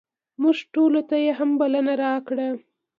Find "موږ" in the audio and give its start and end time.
0.41-0.57